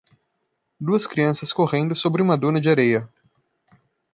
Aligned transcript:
Duas 0.79 1.05
crianças 1.05 1.53
correndo 1.53 1.95
sobre 1.95 2.23
uma 2.23 2.35
duna 2.35 2.59
de 2.59 2.67
areia. 2.67 3.07